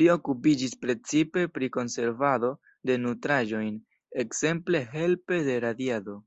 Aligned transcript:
Li 0.00 0.06
okupiĝis 0.14 0.72
precipe 0.86 1.44
pri 1.58 1.68
konservado 1.76 2.50
de 2.90 2.96
nutraĵoj, 3.02 3.62
ekzemple 4.24 4.82
helpe 4.96 5.42
de 5.50 5.56
radiado. 5.66 6.18